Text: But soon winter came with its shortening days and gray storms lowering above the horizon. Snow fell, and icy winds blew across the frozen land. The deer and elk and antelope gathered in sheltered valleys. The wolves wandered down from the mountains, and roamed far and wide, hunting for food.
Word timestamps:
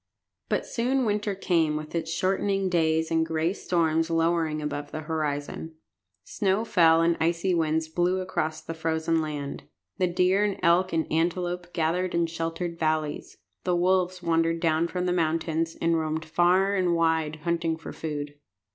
But 0.49 0.65
soon 0.65 1.05
winter 1.05 1.35
came 1.35 1.75
with 1.77 1.93
its 1.93 2.11
shortening 2.11 2.69
days 2.69 3.11
and 3.11 3.23
gray 3.23 3.53
storms 3.53 4.09
lowering 4.09 4.59
above 4.59 4.89
the 4.91 5.01
horizon. 5.01 5.75
Snow 6.23 6.65
fell, 6.65 7.03
and 7.03 7.15
icy 7.19 7.53
winds 7.53 7.87
blew 7.87 8.19
across 8.19 8.61
the 8.61 8.73
frozen 8.73 9.21
land. 9.21 9.65
The 9.99 10.07
deer 10.07 10.43
and 10.43 10.59
elk 10.63 10.91
and 10.91 11.05
antelope 11.11 11.71
gathered 11.71 12.15
in 12.15 12.25
sheltered 12.25 12.79
valleys. 12.79 13.37
The 13.63 13.75
wolves 13.75 14.23
wandered 14.23 14.59
down 14.59 14.87
from 14.87 15.05
the 15.05 15.13
mountains, 15.13 15.77
and 15.79 15.95
roamed 15.95 16.25
far 16.25 16.73
and 16.75 16.95
wide, 16.95 17.41
hunting 17.43 17.77
for 17.77 17.93
food. 17.93 18.33